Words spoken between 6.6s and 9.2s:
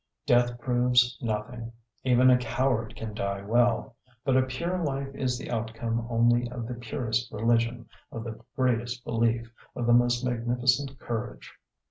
the purest religion, of the greatest